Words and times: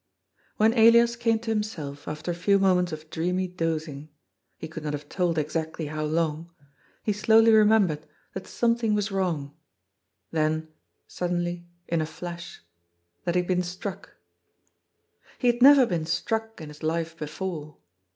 When^ 0.59 0.75
Elias 0.75 1.15
came 1.15 1.37
to 1.41 1.51
himself 1.51 2.07
after 2.07 2.31
a 2.31 2.33
few 2.33 2.57
moments 2.57 2.91
of 2.91 3.11
dreamy 3.11 3.45
dozing— 3.47 4.09
he 4.57 4.67
could 4.67 4.83
not 4.83 4.93
have 4.93 5.07
told 5.09 5.37
exactly 5.37 5.85
how 5.85 6.03
long— 6.05 6.49
he 7.03 7.13
slowly 7.13 7.51
remembered 7.53 8.07
that 8.33 8.47
something 8.47 8.95
was 8.95 9.11
wrong— 9.11 9.55
then, 10.31 10.69
suddenly, 11.07 11.67
in 11.87 12.01
a 12.01 12.07
flash, 12.07 12.63
that 13.25 13.35
he 13.35 13.41
had 13.41 13.47
been 13.47 13.61
struck. 13.61 14.15
He 15.37 15.45
had 15.45 15.61
never 15.61 15.85
been 15.85 16.07
struck 16.07 16.59
in 16.59 16.69
his 16.69 16.81
life 16.81 17.15
before. 17.15 17.77